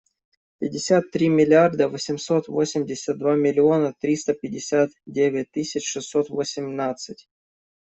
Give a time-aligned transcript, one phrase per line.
[0.57, 7.29] Пятьдесят три миллиарда восемьсот восемьдесят два миллиона триста пятьдесят девять тысяч шестьсот восемнадцать.